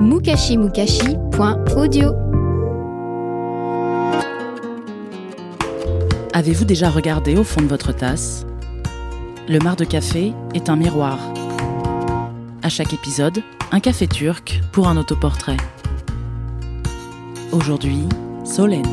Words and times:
mukashimukashi.audio 0.00 2.14
Avez-vous 6.32 6.64
déjà 6.64 6.88
regardé 6.88 7.36
au 7.36 7.42
fond 7.42 7.62
de 7.62 7.66
votre 7.66 7.92
tasse? 7.92 8.46
Le 9.48 9.58
mar 9.58 9.74
de 9.74 9.84
café 9.84 10.32
est 10.54 10.68
un 10.68 10.76
miroir. 10.76 11.18
À 12.62 12.68
chaque 12.68 12.92
épisode, 12.92 13.42
un 13.72 13.80
café 13.80 14.06
turc 14.06 14.60
pour 14.72 14.86
un 14.86 14.96
autoportrait. 14.96 15.56
Aujourd'hui, 17.50 18.04
Solène. 18.44 18.86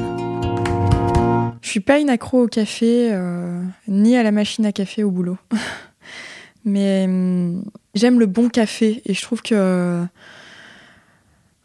Je 1.62 1.70
suis 1.70 1.82
pas 1.82 2.00
une 2.00 2.10
accro 2.10 2.44
au 2.44 2.48
café, 2.48 3.10
euh, 3.12 3.62
ni 3.88 4.18
à 4.18 4.24
la 4.24 4.32
machine 4.32 4.66
à 4.66 4.72
café 4.72 5.04
au 5.04 5.12
boulot. 5.12 5.38
Mais 6.66 7.06
hum, 7.06 7.64
j'aime 7.94 8.20
le 8.20 8.26
bon 8.26 8.50
café 8.50 9.04
et 9.06 9.14
je 9.14 9.22
trouve 9.22 9.44
que 9.44 9.54
euh, 9.54 10.04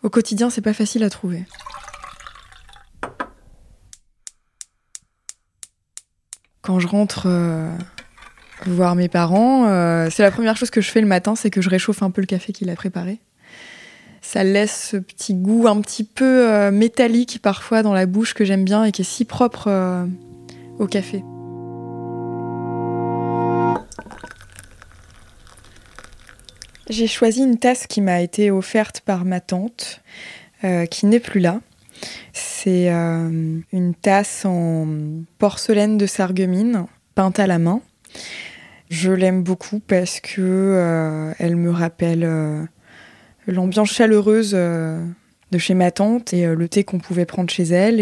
au 0.02 0.10
quotidien, 0.10 0.50
c'est 0.50 0.60
pas 0.60 0.72
facile 0.72 1.02
à 1.04 1.10
trouver. 1.10 1.44
Quand 6.62 6.78
je 6.78 6.86
rentre 6.86 7.24
euh, 7.26 7.74
voir 8.66 8.94
mes 8.94 9.08
parents, 9.08 9.66
euh, 9.66 10.08
c'est 10.10 10.22
la 10.22 10.30
première 10.30 10.56
chose 10.56 10.70
que 10.70 10.80
je 10.80 10.90
fais 10.90 11.00
le 11.00 11.06
matin, 11.06 11.34
c'est 11.34 11.50
que 11.50 11.60
je 11.60 11.70
réchauffe 11.70 12.02
un 12.02 12.10
peu 12.10 12.20
le 12.20 12.26
café 12.26 12.52
qu'il 12.52 12.70
a 12.70 12.76
préparé. 12.76 13.18
Ça 14.22 14.44
laisse 14.44 14.90
ce 14.90 14.96
petit 14.98 15.34
goût 15.34 15.66
un 15.66 15.80
petit 15.80 16.04
peu 16.04 16.48
euh, 16.48 16.70
métallique 16.70 17.40
parfois 17.42 17.82
dans 17.82 17.94
la 17.94 18.06
bouche 18.06 18.34
que 18.34 18.44
j'aime 18.44 18.64
bien 18.64 18.84
et 18.84 18.92
qui 18.92 19.02
est 19.02 19.04
si 19.04 19.24
propre 19.24 20.06
au 20.78 20.86
café. 20.86 21.24
J'ai 26.90 27.06
choisi 27.06 27.44
une 27.44 27.56
tasse 27.56 27.86
qui 27.86 28.00
m'a 28.00 28.20
été 28.20 28.50
offerte 28.50 29.00
par 29.02 29.24
ma 29.24 29.38
tante, 29.38 30.02
euh, 30.64 30.86
qui 30.86 31.06
n'est 31.06 31.20
plus 31.20 31.38
là. 31.38 31.60
C'est 32.32 32.92
euh, 32.92 33.60
une 33.72 33.94
tasse 33.94 34.44
en 34.44 34.88
porcelaine 35.38 35.98
de 35.98 36.06
Sarreguemines, 36.06 36.86
peinte 37.14 37.38
à 37.38 37.46
la 37.46 37.60
main. 37.60 37.80
Je 38.88 39.12
l'aime 39.12 39.44
beaucoup 39.44 39.78
parce 39.78 40.18
que 40.18 40.40
euh, 40.40 41.32
elle 41.38 41.54
me 41.54 41.70
rappelle 41.70 42.28
l'ambiance 43.46 43.92
chaleureuse 43.92 44.50
de 44.50 45.58
chez 45.58 45.74
ma 45.74 45.92
tante 45.92 46.32
et 46.32 46.44
le 46.44 46.68
thé 46.68 46.82
qu'on 46.82 46.98
pouvait 46.98 47.24
prendre 47.24 47.50
chez 47.50 47.68
elle. 47.68 48.00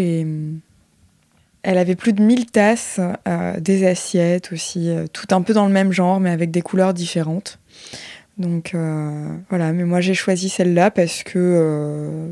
Elle 1.63 1.77
avait 1.77 1.95
plus 1.95 2.15
de 2.15 2.23
1000 2.23 2.47
tasses, 2.47 3.01
des 3.59 3.87
assiettes 3.87 4.51
aussi, 4.51 4.91
tout 5.13 5.27
un 5.33 5.43
peu 5.43 5.53
dans 5.53 5.67
le 5.67 5.73
même 5.75 5.93
genre, 5.93 6.21
mais 6.21 6.31
avec 6.31 6.51
des 6.51 6.63
couleurs 6.63 6.95
différentes. 6.95 7.59
Donc 8.39 8.75
euh, 8.75 9.37
voilà, 9.49 9.73
mais 9.73 9.85
moi 9.85 10.01
j'ai 10.01 10.15
choisi 10.15 10.49
celle-là 10.49 10.91
parce 10.91 11.25
que 11.25 11.39
euh, 11.39 12.31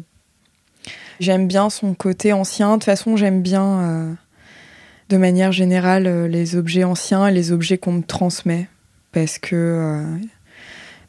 j'aime 1.19 1.49
bien 1.49 1.69
son 1.69 1.95
côté 1.95 2.33
ancien. 2.33 2.71
De 2.71 2.75
toute 2.75 2.85
façon, 2.85 3.17
j'aime 3.17 3.43
bien 3.43 3.81
euh, 3.81 4.13
de 5.09 5.17
manière 5.17 5.53
générale 5.53 6.27
les 6.27 6.57
objets 6.57 6.85
anciens 6.85 7.27
et 7.27 7.33
les 7.33 7.51
objets 7.53 7.79
qu'on 7.79 7.93
me 7.93 8.03
transmet. 8.03 8.69
Parce 9.13 9.39
que 9.39 10.05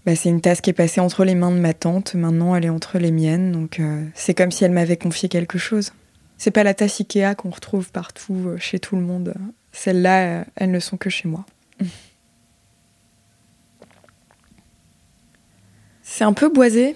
bah, 0.05 0.15
c'est 0.15 0.29
une 0.29 0.39
tasse 0.39 0.61
qui 0.61 0.69
est 0.69 0.73
passée 0.73 1.01
entre 1.01 1.25
les 1.25 1.35
mains 1.35 1.51
de 1.51 1.59
ma 1.59 1.73
tante, 1.73 2.15
maintenant 2.15 2.55
elle 2.55 2.63
est 2.63 2.69
entre 2.69 2.99
les 2.99 3.11
miennes. 3.11 3.51
Donc 3.51 3.81
c'est 4.13 4.33
comme 4.33 4.51
si 4.51 4.63
elle 4.63 4.71
m'avait 4.71 4.97
confié 4.97 5.29
quelque 5.29 5.57
chose. 5.57 5.91
C'est 6.37 6.51
pas 6.51 6.63
la 6.63 6.73
tasse 6.73 7.01
Ikea 7.01 7.35
qu'on 7.35 7.49
retrouve 7.49 7.91
partout, 7.91 8.55
chez 8.57 8.79
tout 8.79 8.95
le 8.95 9.01
monde. 9.01 9.33
Celles-là, 9.73 10.45
elles 10.55 10.71
ne 10.71 10.79
sont 10.79 10.95
que 10.95 11.09
chez 11.09 11.27
moi. 11.27 11.45
C'est 16.09 16.23
un 16.23 16.31
peu 16.33 16.47
boisé. 16.47 16.95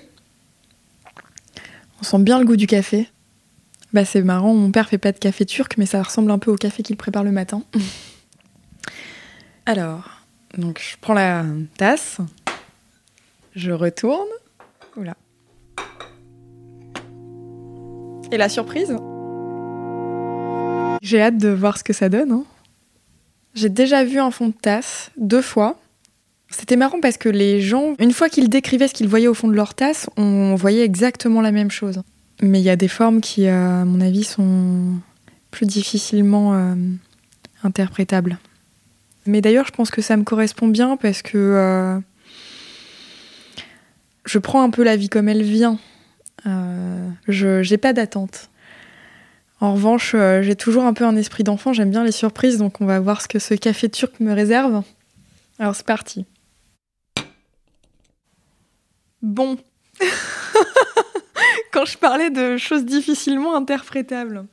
On 2.00 2.04
sent 2.04 2.20
bien 2.20 2.40
le 2.40 2.46
goût 2.46 2.56
du 2.56 2.66
café. 2.66 3.10
Bah 3.94 4.06
c'est 4.06 4.22
marrant, 4.22 4.54
mon 4.56 4.72
père 4.72 4.88
fait 4.88 4.98
pas 4.98 5.12
de 5.12 5.20
café 5.20 5.46
turc, 5.46 5.78
mais 5.78 5.86
ça 5.86 6.02
ressemble 6.02 6.32
un 6.32 6.40
peu 6.40 6.50
au 6.50 6.56
café 6.56 6.82
qu'il 6.82 6.96
prépare 6.96 7.26
le 7.26 7.32
matin. 7.32 7.62
Alors, 9.66 10.10
donc 10.58 10.80
je 10.80 10.96
prends 11.00 11.14
la 11.14 11.44
tasse, 11.78 12.18
je 13.54 13.72
retourne. 13.72 14.30
Oula. 14.96 15.16
Et 18.32 18.38
la 18.38 18.48
surprise? 18.48 18.96
J'ai 21.02 21.22
hâte 21.22 21.38
de 21.38 21.50
voir 21.50 21.78
ce 21.78 21.84
que 21.84 21.94
ça 21.94 22.08
donne. 22.08 22.32
hein. 22.32 22.46
J'ai 23.56 23.70
déjà 23.70 24.06
vu 24.06 24.20
un 24.20 24.32
fond 24.32 24.48
de 24.48 24.54
tasse 24.54 25.12
deux 25.18 25.42
fois. 25.42 25.78
C'était 26.52 26.76
marrant 26.76 27.00
parce 27.02 27.18
que 27.18 27.30
les 27.30 27.62
gens, 27.62 27.96
une 28.00 28.12
fois 28.12 28.30
qu'ils 28.30 28.50
décrivaient 28.50 28.88
ce 28.88 28.94
qu'ils 28.94 29.08
voyaient 29.08 29.28
au 29.28 29.34
fond 29.34 29.48
de 29.48 29.56
leur 29.56 29.74
tasse, 29.74 30.10
on 30.18 30.56
voyait 30.56 30.84
exactement 30.84 31.42
la 31.42 31.52
même 31.52 31.72
chose. 31.72 32.02
Mais 32.42 32.60
il 32.60 32.64
y 32.64 32.70
a 32.70 32.76
des 32.76 32.88
formes 32.88 33.22
qui, 33.22 33.48
à 33.48 33.86
mon 33.86 34.02
avis, 34.02 34.24
sont 34.24 34.96
plus 35.52 35.66
difficilement 35.66 36.54
euh, 36.54 36.76
interprétables. 37.64 38.38
Mais 39.26 39.42
d'ailleurs, 39.42 39.66
je 39.66 39.72
pense 39.72 39.92
que 39.92 40.02
ça 40.02 40.18
me 40.18 40.24
correspond 40.24 40.68
bien 40.68 40.98
parce 40.98 41.22
que 41.22 41.38
euh, 41.38 42.00
je 44.26 44.40
prends 44.40 44.64
un 44.64 44.72
peu 44.72 44.84
la 44.84 44.96
vie 44.96 45.10
comme 45.10 45.30
elle 45.30 45.44
vient. 45.44 45.78
Euh, 46.48 47.08
je 47.28 47.62
j'ai 47.62 47.78
pas 47.78 47.94
d'attente. 47.94 48.50
En 49.60 49.74
revanche, 49.74 50.16
j'ai 50.42 50.56
toujours 50.56 50.86
un 50.86 50.94
peu 50.94 51.06
un 51.06 51.16
esprit 51.16 51.44
d'enfant. 51.44 51.72
J'aime 51.72 51.92
bien 51.92 52.04
les 52.04 52.12
surprises, 52.12 52.58
donc 52.58 52.82
on 52.82 52.86
va 52.88 53.00
voir 53.00 53.22
ce 53.22 53.28
que 53.28 53.38
ce 53.38 53.54
café 53.54 53.90
turc 53.90 54.20
me 54.20 54.34
réserve. 54.34 54.82
Alors 55.60 55.76
c'est 55.76 55.86
parti. 55.86 56.26
Bon. 59.22 59.58
Quand 61.72 61.86
je 61.86 61.98
parlais 61.98 62.30
de 62.30 62.58
choses 62.58 62.86
difficilement 62.86 63.56
interprétables. 63.56 64.46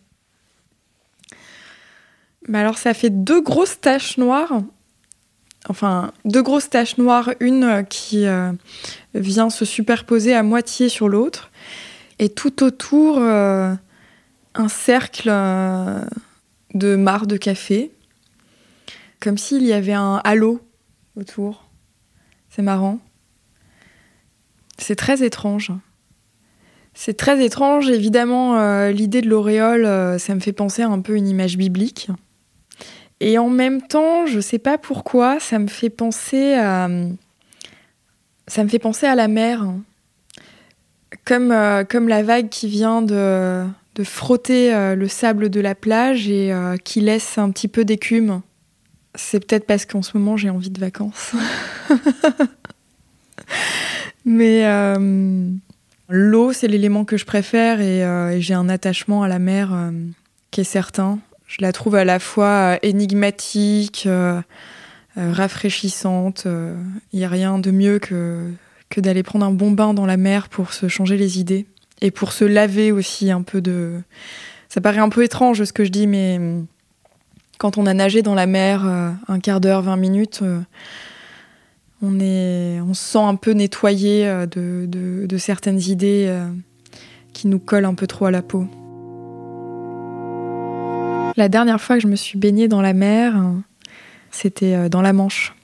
Bah 2.49 2.61
alors 2.61 2.79
ça 2.79 2.95
fait 2.95 3.11
deux 3.11 3.41
grosses 3.41 3.81
taches 3.81 4.17
noires. 4.17 4.63
Enfin, 5.69 6.13
deux 6.25 6.43
grosses 6.43 6.71
taches 6.71 6.97
noires, 6.97 7.31
une 7.41 7.65
euh, 7.65 7.83
qui 7.83 8.27
euh, 8.27 8.53
vient 9.15 9.51
se 9.51 9.65
superposer 9.65 10.35
à 10.35 10.43
moitié 10.43 10.89
sur 10.89 11.09
l'autre. 11.09 11.51
Et 12.19 12.29
tout 12.29 12.63
autour, 12.63 13.19
euh, 13.19 13.75
un 14.55 14.69
cercle 14.69 15.29
de 16.75 16.97
marc 16.97 17.27
de 17.27 17.37
café. 17.37 17.93
Comme 19.21 19.37
s'il 19.37 19.65
y 19.65 19.73
avait 19.73 19.93
un 19.93 20.21
halo 20.25 20.61
autour. 21.17 21.69
C'est 22.51 22.63
marrant. 22.63 22.99
C'est 24.79 24.97
très 24.97 25.25
étrange. 25.25 25.73
C'est 27.01 27.17
très 27.17 27.45
étrange, 27.45 27.89
évidemment, 27.91 28.59
euh, 28.59 28.91
l'idée 28.91 29.21
de 29.21 29.29
l'auréole, 29.29 29.85
euh, 29.85 30.19
ça 30.19 30.35
me 30.35 30.41
fait 30.41 30.53
penser 30.53 30.83
à 30.83 30.89
un 30.89 31.01
peu 31.01 31.15
une 31.15 31.29
image 31.29 31.57
biblique. 31.57 32.09
Et 33.21 33.39
en 33.39 33.51
même 33.51 33.83
temps, 33.83 34.27
je 34.27 34.41
sais 34.41 34.59
pas 34.59 34.79
pourquoi, 34.79 35.39
ça 35.39 35.61
me 35.61 35.69
fait 35.69 35.91
penser 35.91 36.55
à. 36.55 36.89
Ça 38.49 38.65
me 38.65 38.69
fait 38.69 38.81
penser 38.81 39.07
à 39.07 39.15
la 39.15 39.29
mer. 39.29 39.65
Comme, 41.25 41.53
euh, 41.53 41.85
la 41.93 42.23
vague 42.25 42.49
qui 42.49 42.67
vient 42.67 43.01
de, 43.01 43.65
frotter 44.03 44.73
le 44.97 45.07
sable 45.07 45.51
de 45.51 45.61
la 45.61 45.77
plage 45.77 46.29
et 46.29 46.53
qui 46.83 47.01
laisse 47.01 47.39
un 47.39 47.51
petit 47.51 47.69
peu 47.69 47.85
d'écume. 47.85 48.43
C'est 49.15 49.45
peut-être 49.45 49.67
parce 49.67 49.87
qu'en 49.87 50.03
ce 50.03 50.17
moment 50.17 50.37
j'ai 50.37 50.51
envie 50.51 50.71
de 50.71 50.81
vacances. 50.81 51.33
Mais 54.29 54.67
euh, 54.67 55.49
l'eau, 56.11 56.53
c'est 56.53 56.69
l'élément 56.69 57.07
que 57.07 57.17
je 57.17 57.25
préfère 57.25 57.81
et, 57.81 58.05
euh, 58.05 58.39
j'ai 58.41 58.53
un 58.53 58.69
attachement 58.69 59.23
à 59.23 59.29
la 59.29 59.39
mer 59.39 59.73
euh, 59.73 59.91
qui 60.51 60.61
est 60.61 60.65
certain. 60.65 61.19
Je 61.47 61.57
la 61.63 61.73
trouve 61.73 61.95
à 61.95 62.05
la 62.05 62.19
fois 62.19 62.79
énigmatique, 62.83 64.07
rafraîchissante. 65.17 66.47
Il 67.15 67.19
n'y 67.19 67.25
a 67.25 67.29
rien 67.31 67.59
de 67.59 67.71
mieux 67.71 67.99
que, 67.99 68.53
que 68.91 69.01
d'aller 69.01 69.23
prendre 69.23 69.47
un 69.47 69.51
bon 69.51 69.71
bain 69.71 69.95
dans 69.95 70.05
la 70.05 70.19
mer 70.19 70.51
pour 70.51 70.75
se 70.75 70.89
changer 70.89 71.17
les 71.17 71.41
idées 71.41 71.65
et 72.03 72.11
pour 72.11 72.33
se 72.33 72.45
laver 72.45 72.93
aussi 72.93 73.31
un 73.31 73.41
peu 73.41 73.63
de. 73.63 74.03
Ça 74.69 74.83
paraît 74.83 74.99
un 74.99 75.09
peu 75.09 75.25
étrange 75.25 75.65
ce 75.65 75.73
que 75.73 75.85
je 75.85 75.91
dis, 75.91 76.07
mais 76.07 76.39
quand 77.57 77.79
on 77.79 77.87
a 77.87 77.95
nagé 77.95 78.21
dans 78.21 78.35
la 78.35 78.45
mer 78.45 78.85
un 78.85 79.41
quart 79.41 79.63
d'heure, 79.63 79.81
20 79.81 79.97
minutes, 79.97 80.43
On, 82.01 82.95
se 82.95 83.03
sent 83.03 83.19
un 83.19 83.35
peu 83.35 83.53
nettoyé 83.53 84.25
de, 84.51 84.87
de 84.87 85.39
certaines 85.39 85.81
idées 85.81 86.33
qui 87.33 87.49
nous 87.49 87.59
collent 87.59 87.85
un 87.85 87.95
peu 87.95 88.07
trop 88.07 88.27
à 88.27 88.31
la 88.31 88.43
peau. 88.43 88.67
La 91.37 91.49
dernière 91.49 91.81
fois 91.81 91.97
que 91.97 92.03
je 92.03 92.09
me 92.09 92.17
suis 92.17 92.39
baignée 92.39 92.69
dans 92.69 92.81
la 92.81 92.93
mer, 92.93 93.41
c'était 94.31 94.89
dans 94.89 95.03
la 95.03 95.13
Manche. 95.13 95.55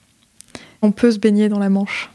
On 0.83 0.91
peut 0.91 1.11
se 1.13 1.19
baigner 1.19 1.49
dans 1.49 1.59
la 1.59 1.71
Manche. 1.71 2.11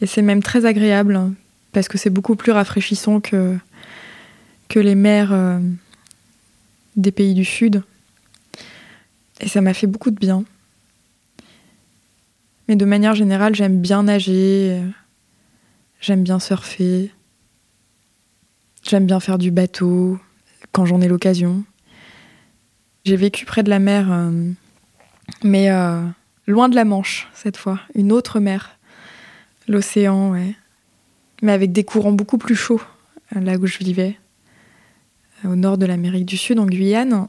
Et 0.00 0.06
c'est 0.06 0.22
même 0.22 0.42
très 0.42 0.64
agréable 0.64 1.16
hein, 1.16 1.34
parce 1.72 1.88
que 1.88 1.98
c'est 1.98 2.10
beaucoup 2.10 2.36
plus 2.36 2.52
rafraîchissant 2.52 3.20
que, 3.20 3.56
que 4.68 4.80
les 4.80 4.94
mers 4.94 5.32
euh, 5.32 5.58
des 6.96 7.12
pays 7.12 7.34
du 7.34 7.44
Sud. 7.44 7.82
Et 9.40 9.48
ça 9.48 9.60
m'a 9.60 9.74
fait 9.74 9.86
beaucoup 9.86 10.10
de 10.10 10.18
bien. 10.18 10.44
Mais 12.70 12.76
de 12.76 12.84
manière 12.84 13.16
générale, 13.16 13.52
j'aime 13.56 13.80
bien 13.80 14.04
nager, 14.04 14.80
j'aime 16.00 16.22
bien 16.22 16.38
surfer, 16.38 17.10
j'aime 18.84 19.06
bien 19.06 19.18
faire 19.18 19.38
du 19.38 19.50
bateau 19.50 20.20
quand 20.70 20.86
j'en 20.86 21.00
ai 21.00 21.08
l'occasion. 21.08 21.64
J'ai 23.04 23.16
vécu 23.16 23.44
près 23.44 23.64
de 23.64 23.70
la 23.70 23.80
mer, 23.80 24.12
euh, 24.12 24.52
mais 25.42 25.68
euh, 25.72 26.00
loin 26.46 26.68
de 26.68 26.76
la 26.76 26.84
Manche 26.84 27.28
cette 27.34 27.56
fois, 27.56 27.80
une 27.96 28.12
autre 28.12 28.38
mer. 28.38 28.78
L'océan, 29.66 30.30
ouais. 30.30 30.54
Mais 31.42 31.50
avec 31.50 31.72
des 31.72 31.82
courants 31.82 32.12
beaucoup 32.12 32.38
plus 32.38 32.54
chauds, 32.54 32.82
là 33.32 33.56
où 33.56 33.66
je 33.66 33.78
vivais, 33.78 34.16
au 35.42 35.56
nord 35.56 35.76
de 35.76 35.86
l'Amérique 35.86 36.26
du 36.26 36.36
Sud, 36.36 36.60
en 36.60 36.66
Guyane. 36.66 37.26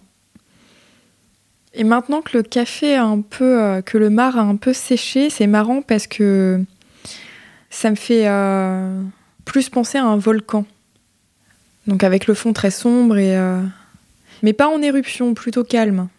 Et 1.74 1.84
maintenant 1.84 2.22
que 2.22 2.38
le 2.38 2.44
café 2.44 2.96
a 2.96 3.06
un 3.06 3.22
peu, 3.22 3.62
euh, 3.62 3.82
que 3.82 3.98
le 3.98 4.10
mar 4.10 4.38
a 4.38 4.42
un 4.42 4.58
peu 4.58 4.74
séché, 4.74 5.30
c'est 5.30 5.48
marrant 5.48 5.82
parce 5.82 6.08
que 6.08 6.64
ça 7.70 7.90
me 7.90 7.96
fait 7.96 8.28
euh, 8.28 9.02
plus 9.46 9.70
penser 9.70 9.98
à 9.98 10.06
un 10.06 10.18
volcan. 10.18 10.66
Donc 11.88 12.04
avec 12.04 12.28
le 12.28 12.34
fond 12.34 12.54
très 12.54 12.72
sombre 12.72 13.18
et 13.18 13.38
euh, 13.38 13.62
mais 14.44 14.54
pas 14.54 14.68
en 14.68 14.82
éruption, 14.82 15.34
plutôt 15.34 15.64
calme. 15.64 16.10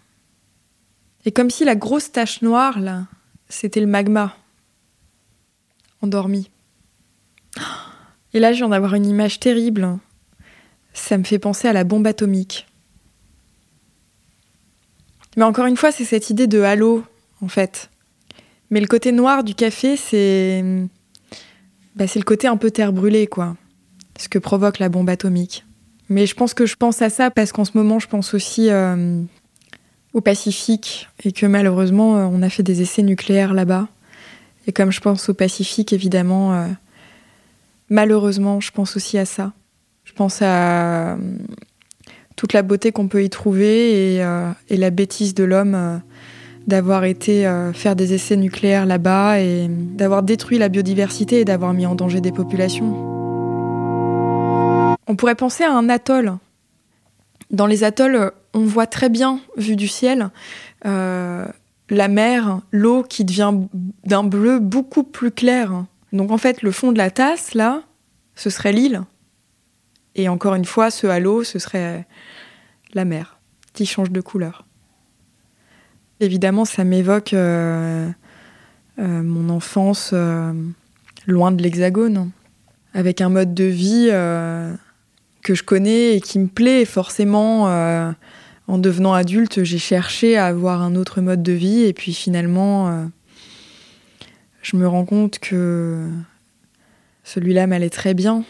Et 1.24 1.32
comme 1.32 1.50
si 1.50 1.64
la 1.64 1.74
grosse 1.74 2.10
tache 2.12 2.42
noire 2.42 2.80
là, 2.80 3.06
c'était 3.48 3.80
le 3.80 3.86
magma 3.86 4.34
endormi. 6.00 6.50
Et 8.34 8.40
là, 8.40 8.52
je 8.52 8.58
viens 8.58 8.70
d'avoir 8.70 8.94
une 8.94 9.06
image 9.06 9.40
terrible. 9.40 9.98
Ça 10.94 11.18
me 11.18 11.24
fait 11.24 11.38
penser 11.38 11.68
à 11.68 11.72
la 11.72 11.84
bombe 11.84 12.06
atomique. 12.06 12.66
Mais 15.36 15.44
encore 15.44 15.66
une 15.66 15.76
fois, 15.76 15.92
c'est 15.92 16.04
cette 16.04 16.30
idée 16.30 16.46
de 16.46 16.60
halo, 16.60 17.04
en 17.42 17.48
fait. 17.48 17.90
Mais 18.70 18.80
le 18.80 18.86
côté 18.86 19.12
noir 19.12 19.44
du 19.44 19.54
café, 19.54 19.96
c'est. 19.96 20.64
Bah, 21.96 22.06
c'est 22.06 22.18
le 22.18 22.24
côté 22.24 22.46
un 22.46 22.56
peu 22.56 22.70
terre 22.70 22.92
brûlée, 22.92 23.26
quoi. 23.26 23.56
Ce 24.18 24.28
que 24.28 24.38
provoque 24.38 24.78
la 24.78 24.88
bombe 24.88 25.08
atomique. 25.10 25.64
Mais 26.08 26.26
je 26.26 26.34
pense 26.34 26.54
que 26.54 26.66
je 26.66 26.76
pense 26.76 27.00
à 27.02 27.10
ça 27.10 27.30
parce 27.30 27.52
qu'en 27.52 27.64
ce 27.64 27.72
moment, 27.74 27.98
je 27.98 28.06
pense 28.06 28.34
aussi 28.34 28.68
euh, 28.70 29.22
au 30.12 30.20
Pacifique 30.20 31.08
et 31.24 31.32
que 31.32 31.46
malheureusement, 31.46 32.16
euh, 32.16 32.28
on 32.30 32.42
a 32.42 32.50
fait 32.50 32.62
des 32.62 32.82
essais 32.82 33.02
nucléaires 33.02 33.54
là-bas. 33.54 33.88
Et 34.66 34.72
comme 34.72 34.92
je 34.92 35.00
pense 35.00 35.28
au 35.28 35.34
Pacifique, 35.34 35.92
évidemment, 35.92 36.52
euh, 36.52 36.66
malheureusement, 37.88 38.60
je 38.60 38.70
pense 38.70 38.96
aussi 38.96 39.16
à 39.16 39.24
ça. 39.24 39.52
Je 40.04 40.12
pense 40.12 40.42
à 40.42 41.16
toute 42.36 42.52
la 42.52 42.62
beauté 42.62 42.92
qu'on 42.92 43.08
peut 43.08 43.22
y 43.22 43.30
trouver 43.30 44.14
et, 44.14 44.24
euh, 44.24 44.50
la 44.70 44.90
bêtise 44.90 45.34
de 45.34 45.44
l'homme 45.44 46.00
d'avoir 46.66 47.04
été 47.04 47.50
faire 47.74 47.96
des 47.96 48.14
essais 48.14 48.36
nucléaires 48.36 48.86
là-bas 48.86 49.40
et 49.40 49.66
d'avoir 49.68 50.22
détruit 50.22 50.58
la 50.58 50.68
biodiversité 50.68 51.40
et 51.40 51.44
d'avoir 51.44 51.72
mis 51.72 51.86
en 51.86 51.96
danger 51.96 52.20
des 52.20 52.30
populations. 52.30 52.94
On 55.08 55.16
pourrait 55.16 55.34
penser 55.34 55.64
à 55.64 55.72
un 55.72 55.88
atoll. 55.88 56.36
Dans 57.50 57.66
les 57.66 57.82
atolls, 57.82 58.30
on 58.54 58.64
voit 58.64 58.86
très 58.86 59.08
bien, 59.08 59.40
vu 59.56 59.74
du 59.74 59.88
ciel, 59.88 60.30
la 60.84 62.08
mer, 62.08 62.60
l'eau 62.70 63.02
qui 63.02 63.24
devient 63.24 63.52
d'un 64.04 64.24
bleu 64.24 64.58
beaucoup 64.58 65.02
plus 65.02 65.30
clair. 65.30 65.84
Donc 66.12 66.30
en 66.30 66.38
fait, 66.38 66.62
le 66.62 66.72
fond 66.72 66.92
de 66.92 66.98
la 66.98 67.10
tasse, 67.10 67.54
là, 67.54 67.82
ce 68.34 68.50
serait 68.50 68.72
l'île. 68.72 69.02
Et 70.14 70.28
encore 70.28 70.54
une 70.54 70.64
fois, 70.64 70.90
ce 70.90 71.06
halo, 71.06 71.44
ce 71.44 71.58
serait 71.58 72.06
la 72.94 73.04
mer, 73.04 73.38
qui 73.72 73.86
change 73.86 74.10
de 74.10 74.20
couleur. 74.20 74.66
Évidemment, 76.20 76.64
ça 76.64 76.84
m'évoque 76.84 77.32
euh, 77.32 78.08
euh, 78.98 79.22
mon 79.22 79.48
enfance 79.48 80.10
euh, 80.12 80.52
loin 81.26 81.50
de 81.50 81.62
l'hexagone, 81.62 82.30
avec 82.94 83.20
un 83.20 83.30
mode 83.30 83.54
de 83.54 83.64
vie 83.64 84.08
que 85.42 85.54
je 85.54 85.62
connais 85.62 86.16
et 86.16 86.20
qui 86.20 86.38
me 86.38 86.46
plaît 86.46 86.84
forcément 86.84 87.66
en 88.68 88.78
devenant 88.78 89.12
adulte, 89.12 89.64
j'ai 89.64 89.78
cherché 89.78 90.36
à 90.36 90.46
avoir 90.46 90.82
un 90.82 90.94
autre 90.94 91.20
mode 91.20 91.42
de 91.42 91.52
vie 91.52 91.82
et 91.82 91.92
puis 91.92 92.14
finalement, 92.14 92.88
euh, 92.88 93.04
je 94.62 94.76
me 94.76 94.86
rends 94.86 95.04
compte 95.04 95.38
que 95.38 96.08
celui-là 97.24 97.66
m'allait 97.66 97.90
très 97.90 98.14
bien. 98.14 98.44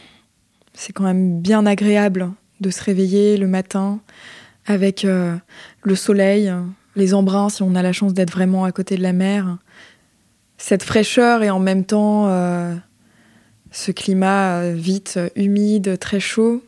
C'est 0.74 0.92
quand 0.92 1.04
même 1.04 1.40
bien 1.40 1.66
agréable 1.66 2.30
de 2.60 2.70
se 2.70 2.82
réveiller 2.82 3.36
le 3.36 3.46
matin 3.46 4.00
avec 4.66 5.04
euh, 5.04 5.36
le 5.82 5.94
soleil, 5.94 6.52
les 6.96 7.14
embruns 7.14 7.48
si 7.48 7.62
on 7.62 7.74
a 7.74 7.82
la 7.82 7.92
chance 7.92 8.14
d'être 8.14 8.32
vraiment 8.32 8.64
à 8.64 8.72
côté 8.72 8.96
de 8.96 9.02
la 9.02 9.12
mer, 9.12 9.58
cette 10.58 10.82
fraîcheur 10.82 11.42
et 11.42 11.50
en 11.50 11.58
même 11.58 11.84
temps 11.84 12.28
euh, 12.28 12.74
ce 13.70 13.90
climat 13.90 14.70
vite 14.70 15.18
humide, 15.34 15.98
très 15.98 16.20
chaud. 16.20 16.62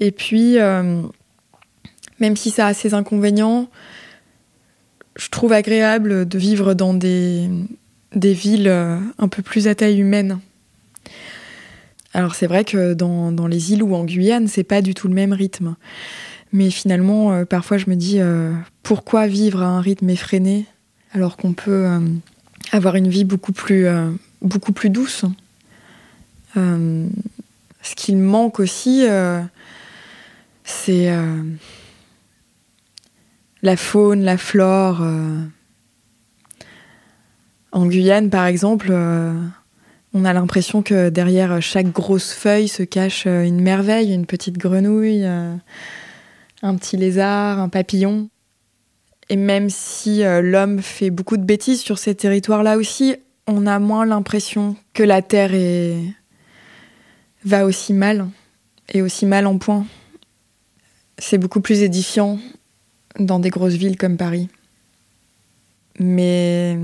Et 0.00 0.10
puis 0.10 0.58
même 2.20 2.36
si 2.36 2.50
ça 2.50 2.66
a 2.66 2.74
ses 2.74 2.94
inconvénients, 2.94 3.68
je 5.16 5.28
trouve 5.28 5.52
agréable 5.52 6.26
de 6.26 6.38
vivre 6.38 6.74
dans 6.74 6.94
des, 6.94 7.48
villes 8.14 8.68
euh, 8.68 8.98
un 9.18 9.28
peu 9.28 9.42
plus 9.42 9.68
à 9.68 9.74
taille 9.74 10.00
humaine. 10.00 10.40
Alors 12.14 12.34
c'est 12.34 12.46
vrai 12.46 12.64
que 12.64 12.94
dans, 12.94 13.46
les 13.46 13.72
îles 13.72 13.82
ou 13.82 13.94
en 13.94 14.04
Guyane, 14.04 14.48
c'est 14.48 14.64
pas 14.64 14.82
du 14.82 14.94
tout 14.94 15.08
le 15.08 15.14
même 15.14 15.32
rythme. 15.32 15.76
Mais 16.52 16.70
finalement, 16.70 17.32
euh, 17.32 17.44
parfois 17.44 17.76
je 17.76 17.90
me 17.90 17.94
dis 17.94 18.20
euh, 18.20 18.52
pourquoi 18.82 19.26
vivre 19.26 19.62
à 19.62 19.66
un 19.66 19.80
rythme 19.80 20.08
effréné 20.08 20.66
alors 21.12 21.36
qu'on 21.36 21.52
peut 21.52 21.88
avoir 22.70 22.96
une 22.96 23.08
vie 23.08 23.24
beaucoup 23.24 23.52
plus, 23.52 23.86
beaucoup 24.42 24.72
plus 24.72 24.90
douce? 24.90 25.24
ce 26.54 27.94
qu'il 27.94 28.18
manque 28.18 28.58
aussi, 28.60 29.06
c'est 30.64 31.08
la 33.62 33.76
faune, 33.76 34.22
la 34.22 34.36
flore. 34.36 35.00
Euh. 35.02 35.44
En 37.72 37.86
Guyane, 37.86 38.30
par 38.30 38.46
exemple, 38.46 38.88
euh, 38.90 39.34
on 40.14 40.24
a 40.24 40.32
l'impression 40.32 40.82
que 40.82 41.10
derrière 41.10 41.60
chaque 41.60 41.92
grosse 41.92 42.32
feuille 42.32 42.68
se 42.68 42.82
cache 42.82 43.26
euh, 43.26 43.44
une 43.44 43.60
merveille, 43.60 44.12
une 44.12 44.26
petite 44.26 44.58
grenouille, 44.58 45.24
un 45.24 45.60
petit 46.76 46.96
lézard, 46.96 47.60
un 47.60 47.68
papillon. 47.68 48.28
Et 49.28 49.36
même 49.36 49.68
si 49.68 50.22
l'homme 50.22 50.80
fait 50.80 51.10
beaucoup 51.10 51.36
de 51.36 51.44
bêtises 51.44 51.82
sur 51.82 51.98
ces 51.98 52.14
territoires-là 52.14 52.78
aussi, 52.78 53.16
on 53.46 53.66
a 53.66 53.78
moins 53.78 54.06
l'impression 54.06 54.74
que 54.94 55.02
la 55.02 55.20
Terre 55.20 55.52
va 57.44 57.66
aussi 57.66 57.92
mal 57.92 58.28
et 58.92 59.02
aussi 59.02 59.26
mal 59.26 59.46
en 59.46 59.58
point. 59.58 59.86
C'est 61.18 61.38
beaucoup 61.38 61.60
plus 61.60 61.82
édifiant 61.82 62.38
dans 63.18 63.38
des 63.38 63.50
grosses 63.50 63.74
villes 63.74 63.96
comme 63.96 64.16
Paris. 64.16 64.48
Mais 65.98 66.78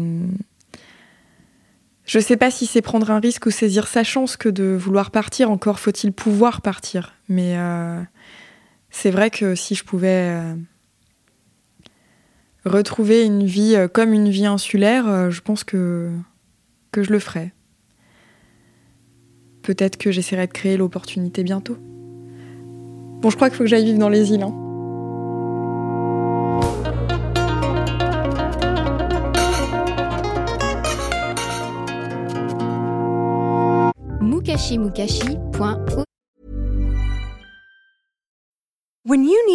je 2.04 2.18
sais 2.18 2.36
pas 2.36 2.50
si 2.50 2.66
c'est 2.66 2.82
prendre 2.82 3.10
un 3.10 3.18
risque 3.18 3.46
ou 3.46 3.50
saisir 3.50 3.86
sa 3.86 4.04
chance 4.04 4.36
que 4.36 4.48
de 4.48 4.76
vouloir 4.78 5.10
partir. 5.10 5.50
Encore 5.50 5.80
faut-il 5.80 6.12
pouvoir 6.12 6.60
partir. 6.60 7.14
Mais 7.28 7.56
euh, 7.56 8.00
c'est 8.90 9.10
vrai 9.10 9.30
que 9.30 9.54
si 9.54 9.74
je 9.74 9.84
pouvais 9.84 10.30
euh, 10.30 10.54
retrouver 12.66 13.24
une 13.24 13.44
vie 13.44 13.74
euh, 13.74 13.88
comme 13.88 14.12
une 14.12 14.28
vie 14.28 14.46
insulaire, 14.46 15.30
je 15.30 15.40
pense 15.40 15.64
que, 15.64 16.10
que 16.92 17.02
je 17.02 17.10
le 17.10 17.18
ferais. 17.18 17.52
Peut-être 19.62 19.96
que 19.96 20.10
j'essaierai 20.12 20.46
de 20.46 20.52
créer 20.52 20.76
l'opportunité 20.76 21.42
bientôt. 21.42 21.78
Bon, 23.22 23.30
je 23.30 23.36
crois 23.36 23.48
qu'il 23.48 23.56
faut 23.56 23.64
que 23.64 23.70
j'aille 23.70 23.86
vivre 23.86 23.98
dans 23.98 24.10
les 24.10 24.32
îles. 24.32 24.42
Hein. 24.42 24.63
When 34.54 36.13